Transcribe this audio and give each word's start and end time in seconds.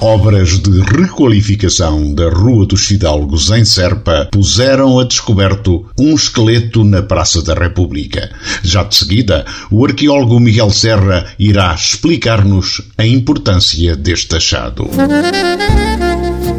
Obras 0.00 0.60
de 0.60 0.80
requalificação 0.82 2.14
da 2.14 2.28
Rua 2.28 2.66
dos 2.66 2.84
Fidalgos 2.84 3.50
em 3.50 3.64
Serpa 3.64 4.28
puseram 4.30 4.98
a 4.98 5.04
descoberto 5.04 5.86
um 5.98 6.14
esqueleto 6.14 6.84
na 6.84 7.02
Praça 7.02 7.42
da 7.42 7.54
República. 7.54 8.30
Já 8.62 8.82
de 8.82 8.94
seguida, 8.94 9.46
o 9.70 9.86
arqueólogo 9.86 10.38
Miguel 10.38 10.70
Serra 10.70 11.24
irá 11.38 11.74
explicar-nos 11.74 12.82
a 12.98 13.06
importância 13.06 13.96
deste 13.96 14.36
achado. 14.36 14.86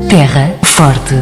Terra 0.10 0.56
Forte. 0.64 1.14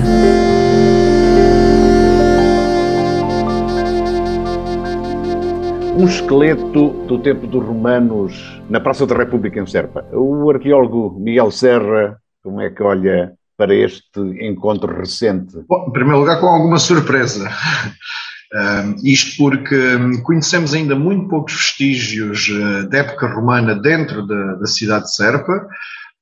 Um 5.98 6.08
esqueleto 6.08 6.90
do 7.08 7.18
tempo 7.20 7.48
dos 7.48 7.64
romanos 7.64 8.62
na 8.70 8.82
Praça 8.82 9.08
da 9.08 9.16
República 9.16 9.62
em 9.62 9.66
Serpa. 9.66 10.06
O 10.12 10.50
arqueólogo 10.52 11.18
Miguel 11.18 11.50
Serra, 11.52 12.18
como 12.44 12.60
é 12.60 12.70
que 12.70 12.84
olha 12.84 13.32
para 13.58 13.74
este 13.74 14.20
encontro 14.42 14.94
recente? 14.94 15.58
Bom, 15.70 15.86
em 15.88 15.94
primeiro 15.94 16.20
lugar, 16.20 16.42
com 16.42 16.48
alguma 16.48 16.80
surpresa. 16.80 17.50
Uh, 18.54 18.96
isto 19.04 19.36
porque 19.38 19.76
conhecemos 20.24 20.74
ainda 20.74 20.96
muito 20.96 21.28
poucos 21.28 21.54
vestígios 21.54 22.48
uh, 22.48 22.88
da 22.88 23.00
época 23.00 23.28
romana 23.28 23.76
dentro 23.76 24.26
da, 24.26 24.54
da 24.54 24.66
cidade 24.68 25.06
de 25.06 25.16
Serpa 25.16 25.68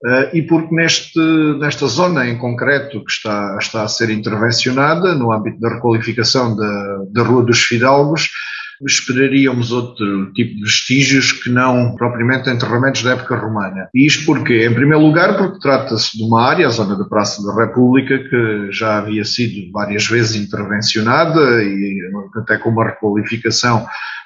uh, 0.05 0.35
e 0.35 0.41
porque 0.41 0.73
neste, 0.73 1.19
nesta 1.59 1.85
zona 1.85 2.25
em 2.25 2.37
concreto 2.37 3.03
que 3.03 3.11
está, 3.11 3.57
está 3.59 3.83
a 3.83 3.87
ser 3.87 4.09
intervencionada, 4.09 5.13
no 5.13 5.31
âmbito 5.31 5.59
da 5.59 5.75
requalificação 5.75 6.55
da, 6.55 7.03
da 7.11 7.23
Rua 7.23 7.43
dos 7.43 7.61
Fidalgos, 7.61 8.31
esperaríamos 8.85 9.71
outro 9.71 10.31
tipo 10.33 10.55
de 10.55 10.61
vestígios 10.61 11.31
que 11.31 11.49
não 11.49 11.95
propriamente 11.95 12.49
enterramentos 12.49 13.03
da 13.03 13.11
época 13.11 13.35
romana. 13.35 13.89
E 13.93 14.05
isto 14.05 14.25
porquê? 14.25 14.65
Em 14.65 14.73
primeiro 14.73 15.05
lugar, 15.05 15.37
porque 15.37 15.59
trata-se 15.59 16.17
de 16.17 16.23
uma 16.23 16.41
área, 16.41 16.67
a 16.67 16.71
zona 16.71 16.97
da 16.97 17.05
Praça 17.05 17.41
da 17.43 17.65
República, 17.65 18.17
que 18.17 18.71
já 18.71 18.97
havia 18.97 19.23
sido 19.23 19.71
várias 19.71 20.07
vezes 20.07 20.35
intervencionada 20.35 21.63
e 21.63 22.01
até 22.35 22.57
com 22.57 22.69
uma 22.69 22.85
requalificação 22.85 23.85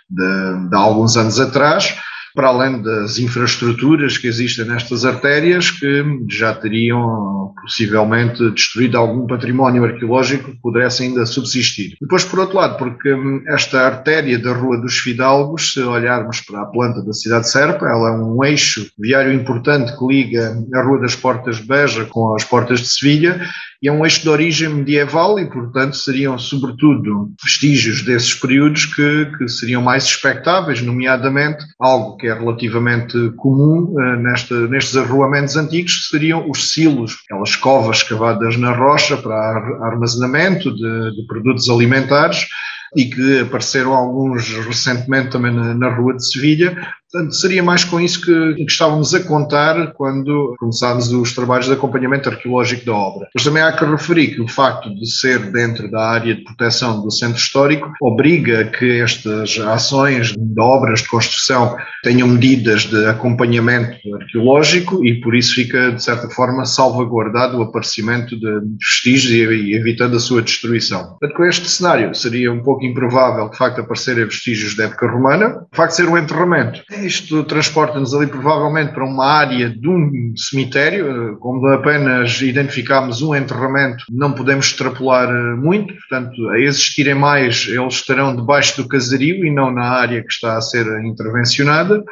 de, 0.10 0.70
de 0.70 0.76
alguns 0.76 1.18
anos 1.18 1.40
atrás 1.40 1.96
para 2.38 2.50
além 2.50 2.84
das 2.84 3.18
infraestruturas 3.18 4.16
que 4.16 4.28
existem 4.28 4.64
nestas 4.64 5.04
artérias, 5.04 5.72
que 5.72 6.06
já 6.30 6.54
teriam 6.54 7.52
possivelmente 7.64 8.52
destruído 8.52 8.96
algum 8.96 9.26
património 9.26 9.84
arqueológico 9.84 10.52
que 10.52 10.62
pudesse 10.62 11.02
ainda 11.02 11.26
subsistir. 11.26 11.98
Depois, 12.00 12.24
por 12.24 12.38
outro 12.38 12.58
lado, 12.58 12.78
porque 12.78 13.12
hum, 13.12 13.42
esta 13.48 13.88
artéria 13.88 14.38
da 14.38 14.54
Rua 14.54 14.80
dos 14.80 15.00
Fidalgos, 15.00 15.74
se 15.74 15.82
olharmos 15.82 16.40
para 16.42 16.62
a 16.62 16.66
planta 16.68 17.02
da 17.02 17.12
cidade 17.12 17.46
de 17.46 17.50
Serpa, 17.50 17.88
ela 17.88 18.10
é 18.10 18.12
um 18.12 18.44
eixo 18.44 18.88
viário 19.00 19.34
importante 19.34 19.98
que 19.98 20.06
liga 20.06 20.56
a 20.76 20.82
Rua 20.84 21.02
das 21.02 21.16
Portas 21.16 21.58
de 21.58 21.64
Beja 21.64 22.06
com 22.06 22.36
as 22.36 22.44
Portas 22.44 22.82
de 22.82 22.88
Sevilha 22.88 23.42
e 23.82 23.88
é 23.88 23.92
um 23.92 24.04
eixo 24.04 24.22
de 24.22 24.30
origem 24.30 24.70
medieval 24.70 25.40
e, 25.40 25.46
portanto, 25.46 25.96
seriam 25.96 26.38
sobretudo 26.38 27.32
vestígios 27.44 28.02
desses 28.02 28.34
períodos 28.34 28.86
que, 28.86 29.32
que 29.38 29.48
seriam 29.48 29.82
mais 29.82 30.06
expectáveis, 30.06 30.82
nomeadamente 30.82 31.64
algo 31.80 32.18
que 32.18 32.28
é 32.28 32.34
relativamente 32.34 33.32
comum 33.38 33.94
uh, 33.94 34.68
nestes 34.70 34.96
arruamentos 34.96 35.56
antigos, 35.56 35.96
que 35.96 36.10
seriam 36.10 36.50
os 36.50 36.72
silos, 36.72 37.18
aquelas 37.26 37.56
covas 37.56 38.02
cavadas 38.04 38.58
na 38.58 38.72
rocha 38.74 39.18
para 39.18 39.36
armazenamento 39.84 40.74
de, 40.74 41.16
de 41.16 41.28
produtos 41.28 41.70
alimentares, 41.70 42.48
e 42.96 43.06
que 43.06 43.42
apareceram 43.42 43.94
alguns 43.94 44.48
recentemente 44.66 45.30
também 45.30 45.54
na, 45.54 45.74
na 45.74 45.90
Rua 45.90 46.16
de 46.16 46.26
Sevilha, 46.26 46.76
Portanto, 47.12 47.36
seria 47.36 47.64
mais 47.64 47.86
com 47.86 48.02
isso 48.02 48.22
que, 48.22 48.56
que 48.56 48.72
estávamos 48.72 49.14
a 49.14 49.24
contar 49.24 49.94
quando 49.94 50.56
começámos 50.60 51.10
os 51.12 51.34
trabalhos 51.34 51.68
de 51.68 51.74
acompanhamento 51.74 52.28
arqueológico 52.28 52.86
da 52.86 52.94
obra. 52.94 53.30
Mas 53.34 53.46
também 53.46 53.64
há 53.64 53.72
que 53.72 53.86
referir 53.86 54.36
que 54.36 54.42
o 54.42 54.48
facto 54.48 54.94
de 54.94 55.10
ser 55.10 55.52
dentro 55.52 55.90
da 55.90 56.02
área 56.02 56.36
de 56.36 56.44
proteção 56.44 57.02
do 57.02 57.10
centro 57.10 57.38
histórico 57.38 57.90
obriga 58.02 58.66
que 58.66 59.00
estas 59.00 59.58
ações 59.58 60.34
de 60.34 60.62
obras 60.62 61.02
de 61.02 61.08
construção 61.08 61.78
tenham 62.04 62.28
medidas 62.28 62.84
de 62.84 63.06
acompanhamento 63.06 63.98
arqueológico 64.16 65.06
e 65.06 65.22
por 65.22 65.34
isso 65.34 65.56
fica, 65.56 65.94
de 65.94 66.04
certa 66.04 66.30
forma, 66.30 66.66
salvaguardado 66.66 67.58
o 67.58 67.62
aparecimento 67.62 68.38
de 68.38 68.60
vestígios 68.82 69.52
e 69.52 69.74
evitando 69.74 70.18
a 70.18 70.20
sua 70.20 70.42
destruição. 70.42 71.16
Portanto, 71.20 71.38
com 71.38 71.46
este 71.46 71.70
cenário 71.70 72.14
seria 72.14 72.52
um 72.52 72.62
pouco 72.62 72.86
improvável, 72.86 73.50
de 73.50 73.58
facto, 73.58 73.80
aparecerem 73.80 74.26
vestígios 74.26 74.76
da 74.76 74.86
época 74.86 75.08
romana. 75.08 75.66
O 75.72 75.76
facto 75.76 75.92
de 75.92 75.96
ser 75.96 76.10
um 76.10 76.18
enterramento 76.18 76.84
isto 77.06 77.44
transporta-nos 77.44 78.14
ali 78.14 78.28
provavelmente 78.28 78.94
para 78.94 79.06
uma 79.06 79.26
área 79.26 79.70
de 79.70 79.88
um 79.88 80.34
cemitério, 80.36 81.38
como 81.40 81.66
apenas 81.68 82.42
identificámos 82.42 83.22
um 83.22 83.36
enterramento, 83.36 84.06
não 84.10 84.34
podemos 84.34 84.68
extrapolar 84.68 85.30
eh, 85.30 85.56
muito, 85.56 85.94
portanto, 85.94 86.50
a 86.50 86.60
existirem 86.60 87.16
mais, 87.16 87.68
eles 87.68 87.96
estarão 87.96 88.36
debaixo 88.36 88.82
do 88.82 88.88
casario 88.88 89.46
e 89.46 89.54
não 89.54 89.72
na 89.72 89.90
área 89.90 90.22
que 90.22 90.32
está 90.32 90.58
a 90.58 90.62
ser 90.62 90.86
intervencionada. 91.06 92.04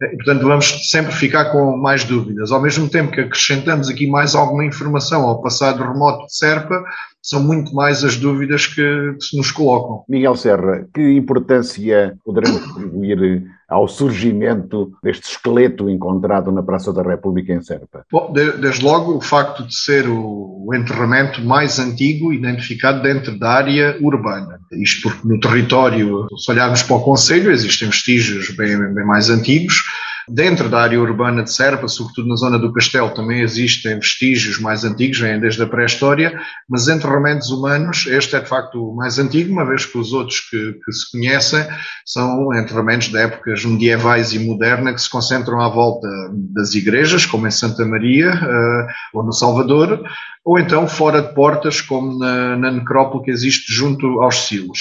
E, 0.00 0.16
portanto, 0.16 0.42
vamos 0.42 0.90
sempre 0.90 1.12
ficar 1.12 1.46
com 1.46 1.76
mais 1.76 2.02
dúvidas. 2.02 2.50
Ao 2.50 2.60
mesmo 2.60 2.88
tempo 2.88 3.12
que 3.12 3.20
acrescentamos 3.20 3.88
aqui 3.88 4.08
mais 4.08 4.34
alguma 4.34 4.64
informação 4.64 5.22
ao 5.22 5.40
passado 5.40 5.82
remoto 5.82 6.26
de 6.26 6.36
Serpa, 6.36 6.82
são 7.22 7.42
muito 7.42 7.74
mais 7.74 8.02
as 8.02 8.16
dúvidas 8.16 8.66
que, 8.66 9.14
que 9.18 9.24
se 9.24 9.36
nos 9.36 9.52
colocam. 9.52 10.04
Miguel 10.08 10.36
Serra, 10.36 10.86
que 10.92 11.00
importância 11.12 12.18
poderão 12.24 12.56
atribuir 12.56 13.44
ao 13.68 13.88
surgimento 13.88 14.92
deste 15.02 15.30
esqueleto 15.30 15.88
encontrado 15.88 16.52
na 16.52 16.62
Praça 16.62 16.92
da 16.92 17.02
República 17.02 17.52
em 17.52 17.62
Serpa? 17.62 18.04
Bom, 18.10 18.32
de, 18.32 18.52
desde 18.58 18.84
logo 18.84 19.16
o 19.16 19.20
facto 19.20 19.66
de 19.66 19.74
ser 19.74 20.06
o, 20.08 20.66
o, 20.66 20.74
enterramento 20.74 21.40
mais 21.42 21.78
antigo 21.78 22.32
identificado 22.32 23.02
dentro 23.02 23.38
da 23.38 23.50
área 23.50 23.96
urbana. 24.00 24.58
Isto 24.72 25.08
porque 25.08 25.26
no 25.26 25.40
território, 25.40 26.26
se 26.36 26.50
olharmos 26.50 26.82
para 26.82 26.96
o 26.96 27.02
Conselho, 27.02 27.50
existem 27.50 27.88
vestígios 27.88 28.50
bem, 28.50 28.76
bem 28.92 29.06
mais 29.06 29.30
antigos, 29.30 29.82
Dentro 30.28 30.68
da 30.68 30.82
área 30.82 31.00
urbana 31.00 31.42
de 31.42 31.52
Serpa, 31.52 31.88
sobretudo 31.88 32.28
na 32.28 32.36
zona 32.36 32.58
do 32.58 32.72
Castelo, 32.72 33.10
também 33.10 33.40
existem 33.40 33.96
vestígios 33.96 34.60
mais 34.60 34.84
antigos, 34.84 35.18
vêm 35.18 35.40
desde 35.40 35.62
a 35.62 35.66
pré-história, 35.66 36.40
mas 36.68 36.88
enterramentos 36.88 37.50
humanos, 37.50 38.06
este 38.06 38.36
é 38.36 38.40
de 38.40 38.48
facto 38.48 38.90
o 38.90 38.94
mais 38.94 39.18
antigo, 39.18 39.52
uma 39.52 39.66
vez 39.66 39.84
que 39.84 39.98
os 39.98 40.12
outros 40.12 40.40
que, 40.40 40.74
que 40.84 40.92
se 40.92 41.10
conhecem 41.10 41.66
são 42.06 42.54
enterramentos 42.54 43.08
de 43.08 43.18
épocas 43.18 43.64
medievais 43.64 44.32
e 44.32 44.38
moderna 44.38 44.94
que 44.94 45.00
se 45.00 45.10
concentram 45.10 45.60
à 45.60 45.68
volta 45.68 46.08
das 46.54 46.74
igrejas, 46.74 47.26
como 47.26 47.46
em 47.46 47.50
Santa 47.50 47.84
Maria 47.84 48.34
uh, 48.34 49.18
ou 49.18 49.24
no 49.24 49.32
Salvador, 49.32 50.04
ou 50.44 50.58
então 50.58 50.88
fora 50.88 51.22
de 51.22 51.34
portas, 51.34 51.80
como 51.80 52.18
na, 52.18 52.56
na 52.56 52.70
necrópole 52.70 53.24
que 53.24 53.30
existe 53.30 53.72
junto 53.72 54.20
aos 54.20 54.46
silos. 54.46 54.80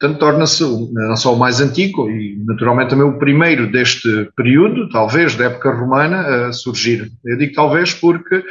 Portanto, 0.00 0.18
torna-se 0.18 0.64
não 0.92 1.14
só 1.14 1.34
o 1.34 1.38
mais 1.38 1.60
antigo 1.60 2.08
e, 2.08 2.42
naturalmente, 2.46 2.88
também 2.88 3.04
o 3.04 3.18
primeiro 3.18 3.70
deste 3.70 4.30
período, 4.34 4.88
talvez, 4.88 5.34
da 5.34 5.44
época 5.44 5.70
romana, 5.72 6.46
a 6.46 6.52
surgir. 6.54 7.12
Eu 7.22 7.36
digo 7.36 7.52
talvez 7.52 7.92
porque 7.92 8.42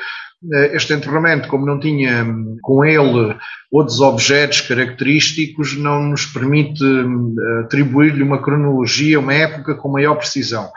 eh, 0.54 0.76
este 0.76 0.94
enterramento, 0.94 1.48
como 1.48 1.66
não 1.66 1.80
tinha 1.80 2.24
com 2.62 2.86
ele 2.86 3.36
outros 3.72 4.00
objetos 4.00 4.62
característicos, 4.62 5.76
não 5.76 6.09
nos 6.09 6.24
permite 6.28 6.84
hum, 6.84 7.36
atribuir-lhe 7.66 8.22
uma 8.22 8.42
cronologia, 8.42 9.20
uma 9.20 9.34
época 9.34 9.74
com 9.74 9.90
maior 9.90 10.16
precisão. 10.18 10.70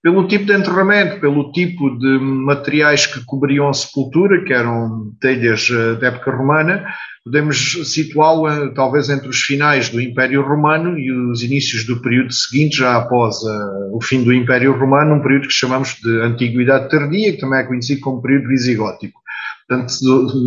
Pelo 0.00 0.28
tipo 0.28 0.44
de 0.46 0.52
enterramento, 0.52 1.20
pelo 1.20 1.50
tipo 1.50 1.90
de 1.98 2.18
materiais 2.20 3.04
que 3.04 3.24
cobriam 3.24 3.68
a 3.68 3.74
sepultura, 3.74 4.44
que 4.44 4.52
eram 4.52 5.12
telhas 5.20 5.68
eh, 5.72 5.94
da 5.96 6.06
época 6.06 6.30
romana, 6.30 6.86
podemos 7.24 7.76
situá-lo 7.84 8.48
eh, 8.48 8.72
talvez 8.76 9.08
entre 9.08 9.28
os 9.28 9.42
finais 9.42 9.88
do 9.88 10.00
Império 10.00 10.42
Romano 10.42 10.96
e 10.96 11.10
os 11.10 11.42
inícios 11.42 11.84
do 11.84 12.00
período 12.00 12.32
seguinte, 12.32 12.78
já 12.78 12.96
após 12.96 13.42
uh, 13.42 13.96
o 13.96 14.00
fim 14.00 14.22
do 14.22 14.32
Império 14.32 14.78
Romano, 14.78 15.16
um 15.16 15.22
período 15.22 15.48
que 15.48 15.54
chamamos 15.54 15.96
de 16.00 16.20
Antiguidade 16.20 16.88
Tardia, 16.88 17.32
que 17.32 17.40
também 17.40 17.58
é 17.58 17.64
conhecido 17.64 18.00
como 18.00 18.22
período 18.22 18.46
visigótico. 18.46 19.20
Portanto, 19.66 19.92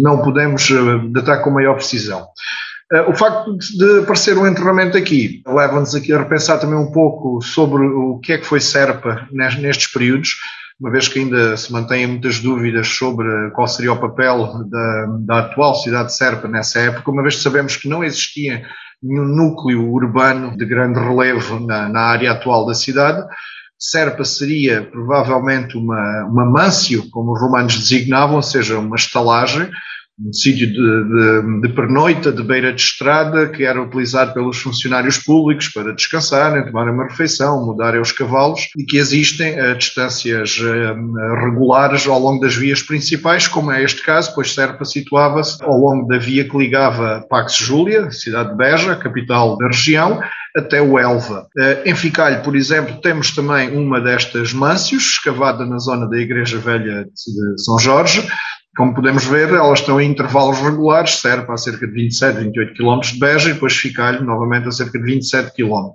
não 0.01 0.21
podemos 0.21 0.67
datar 1.11 1.43
com 1.43 1.51
maior 1.51 1.75
precisão. 1.75 2.25
Uh, 2.91 3.09
o 3.09 3.15
facto 3.15 3.57
de 3.57 3.99
aparecer 3.99 4.37
um 4.37 4.47
enterramento 4.47 4.97
aqui 4.97 5.41
leva-nos 5.47 5.95
aqui 5.95 6.11
a 6.11 6.19
repensar 6.19 6.59
também 6.59 6.77
um 6.77 6.91
pouco 6.91 7.41
sobre 7.41 7.83
o 7.85 8.19
que 8.19 8.33
é 8.33 8.37
que 8.37 8.45
foi 8.45 8.59
Serpa 8.59 9.27
nestes 9.31 9.87
períodos 9.87 10.35
uma 10.81 10.89
vez 10.89 11.07
que 11.07 11.19
ainda 11.19 11.55
se 11.55 11.71
mantêm 11.71 12.07
muitas 12.07 12.39
dúvidas 12.39 12.87
sobre 12.87 13.51
qual 13.51 13.67
seria 13.67 13.93
o 13.93 13.99
papel 13.99 14.67
da, 14.67 15.05
da 15.19 15.39
atual 15.41 15.75
cidade 15.75 16.07
de 16.07 16.15
Serpa 16.15 16.47
nessa 16.47 16.79
época, 16.79 17.11
uma 17.11 17.21
vez 17.21 17.35
que 17.35 17.43
sabemos 17.43 17.75
que 17.77 17.87
não 17.87 18.03
existia 18.03 18.65
nenhum 19.01 19.25
núcleo 19.25 19.91
urbano 19.91 20.57
de 20.57 20.65
grande 20.65 20.99
relevo 20.99 21.59
na, 21.59 21.87
na 21.87 22.01
área 22.01 22.31
atual 22.31 22.65
da 22.65 22.73
cidade, 22.73 23.23
Serpa 23.77 24.25
seria 24.25 24.81
provavelmente 24.81 25.77
uma, 25.77 26.25
uma 26.25 26.69
como 27.11 27.33
os 27.33 27.39
romanos 27.39 27.77
designavam, 27.77 28.37
ou 28.37 28.43
seja, 28.43 28.79
uma 28.79 28.95
estalagem, 28.95 29.69
um 30.25 30.33
sítio 30.33 30.67
de, 30.67 30.73
de, 30.73 31.61
de, 31.61 31.73
pernoita, 31.73 32.31
de 32.31 32.43
beira 32.43 32.71
de 32.71 32.81
estrada, 32.81 33.47
que 33.47 33.63
era 33.63 33.81
utilizado 33.81 34.33
pelos 34.33 34.57
funcionários 34.57 35.17
públicos 35.17 35.67
para 35.69 35.93
descansarem, 35.93 36.65
tomarem 36.65 36.93
uma 36.93 37.07
refeição, 37.07 37.65
mudarem 37.65 37.99
os 37.99 38.11
cavalos, 38.11 38.69
e 38.77 38.83
que 38.83 38.97
existem 38.97 39.59
a 39.59 39.73
distâncias 39.73 40.59
uh, 40.59 41.35
regulares 41.43 42.07
ao 42.07 42.19
longo 42.19 42.41
das 42.41 42.55
vias 42.55 42.83
principais, 42.83 43.47
como 43.47 43.71
é 43.71 43.83
este 43.83 44.03
caso, 44.03 44.33
pois 44.35 44.53
Serpa 44.53 44.85
situava-se 44.85 45.61
ao 45.63 45.77
longo 45.77 46.07
da 46.07 46.17
via 46.17 46.47
que 46.47 46.57
ligava 46.57 47.25
Pax 47.29 47.55
Júlia, 47.55 48.11
cidade 48.11 48.51
de 48.51 48.57
Beja, 48.57 48.95
capital 48.95 49.57
da 49.57 49.67
região, 49.67 50.21
até 50.55 50.81
o 50.81 50.99
Elva. 50.99 51.47
Uh, 51.57 51.89
em 51.89 51.95
Ficalho, 51.95 52.43
por 52.43 52.55
exemplo, 52.55 52.99
temos 53.01 53.31
também 53.31 53.75
uma 53.75 53.99
destas 53.99 54.53
mâncios, 54.53 55.03
escavada 55.03 55.65
na 55.65 55.77
zona 55.79 56.07
da 56.07 56.17
Igreja 56.17 56.57
Velha 56.59 57.05
de 57.05 57.63
São 57.63 57.79
Jorge, 57.79 58.27
como 58.75 58.93
podemos 58.93 59.25
ver, 59.25 59.49
elas 59.49 59.79
estão 59.79 59.99
em 59.99 60.09
intervalos 60.09 60.59
regulares, 60.59 61.19
Serpa 61.19 61.53
a 61.53 61.57
cerca 61.57 61.85
de 61.85 61.93
27, 61.93 62.39
28 62.39 62.73
km 62.73 62.99
de 63.01 63.19
Beja 63.19 63.49
e 63.49 63.53
depois 63.53 63.75
Ficalho 63.75 64.23
novamente 64.23 64.67
a 64.67 64.71
cerca 64.71 64.97
de 64.97 65.03
27 65.03 65.51
km. 65.53 65.91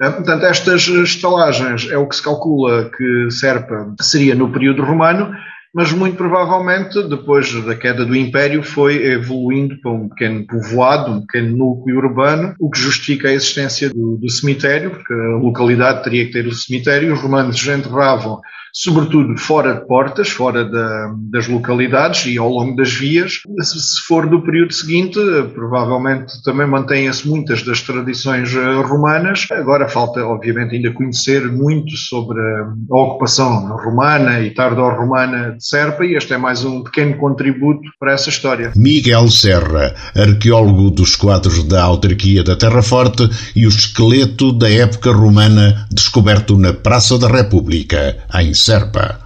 Eh, 0.00 0.10
portanto, 0.10 0.44
estas 0.44 0.86
estalagens 0.86 1.90
é 1.90 1.96
o 1.96 2.08
que 2.08 2.16
se 2.16 2.22
calcula 2.22 2.90
que 2.96 3.30
Serpa 3.30 3.94
seria 4.00 4.34
no 4.34 4.52
período 4.52 4.84
romano, 4.84 5.34
mas 5.76 5.92
muito 5.92 6.16
provavelmente, 6.16 7.02
depois 7.02 7.52
da 7.66 7.74
queda 7.74 8.02
do 8.06 8.16
Império, 8.16 8.62
foi 8.62 8.96
evoluindo 9.08 9.78
para 9.82 9.90
um 9.90 10.08
pequeno 10.08 10.46
povoado, 10.46 11.12
um 11.12 11.20
pequeno 11.20 11.54
núcleo 11.54 11.98
urbano, 11.98 12.54
o 12.58 12.70
que 12.70 12.78
justifica 12.78 13.28
a 13.28 13.34
existência 13.34 13.90
do, 13.90 14.16
do 14.16 14.30
cemitério, 14.30 14.88
porque 14.92 15.12
a 15.12 15.36
localidade 15.36 16.02
teria 16.02 16.24
que 16.24 16.32
ter 16.32 16.46
o 16.46 16.54
cemitério, 16.54 17.12
os 17.12 17.20
romanos 17.20 17.62
enterravam 17.66 18.40
sobretudo 18.76 19.38
fora 19.38 19.72
de 19.74 19.86
portas, 19.86 20.28
fora 20.28 20.62
da, 20.62 21.14
das 21.30 21.48
localidades 21.48 22.26
e 22.26 22.36
ao 22.36 22.50
longo 22.50 22.76
das 22.76 22.92
vias. 22.92 23.40
Se 23.62 24.02
for 24.06 24.28
do 24.28 24.42
período 24.42 24.74
seguinte, 24.74 25.18
provavelmente 25.54 26.42
também 26.42 26.66
mantêm-se 26.66 27.26
muitas 27.26 27.62
das 27.62 27.80
tradições 27.80 28.54
eh, 28.54 28.82
romanas. 28.82 29.46
Agora 29.50 29.88
falta, 29.88 30.22
obviamente, 30.26 30.76
ainda 30.76 30.92
conhecer 30.92 31.50
muito 31.50 31.96
sobre 31.96 32.38
a 32.38 32.98
ocupação 32.98 33.66
romana 33.78 34.40
e 34.40 34.50
tardo-romana 34.50 35.52
de 35.52 35.65
Serpa 35.68 36.04
e 36.04 36.14
este 36.14 36.32
é 36.32 36.38
mais 36.38 36.64
um 36.64 36.84
pequeno 36.84 37.16
contributo 37.16 37.90
para 37.98 38.12
essa 38.12 38.28
história. 38.28 38.72
Miguel 38.76 39.26
Serra, 39.28 39.96
arqueólogo 40.14 40.92
dos 40.92 41.16
quadros 41.16 41.64
da 41.64 41.82
autarquia 41.82 42.44
da 42.44 42.54
Terra 42.54 42.82
Forte 42.82 43.28
e 43.56 43.66
o 43.66 43.68
esqueleto 43.68 44.52
da 44.52 44.70
época 44.70 45.10
romana 45.10 45.84
descoberto 45.90 46.56
na 46.56 46.72
Praça 46.72 47.18
da 47.18 47.26
República, 47.26 48.16
em 48.34 48.54
Serpa. 48.54 49.18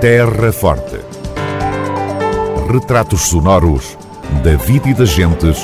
Terra 0.00 0.52
Forte. 0.52 1.00
Retratos 2.72 3.22
sonoros 3.22 3.98
da 4.44 4.54
vida 4.54 4.90
e 4.90 4.94
das 4.94 5.08
gentes 5.08 5.58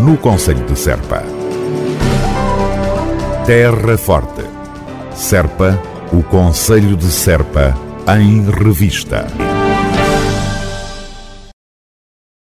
no 0.00 0.16
Conselho 0.16 0.64
de 0.66 0.78
Serpa. 0.78 1.24
Terra 3.44 3.98
Forte. 3.98 4.44
Serpa, 5.12 5.76
o 6.12 6.22
Conselho 6.22 6.96
de 6.96 7.06
Serpa, 7.06 7.89
em 8.18 8.50
revista. 8.50 9.49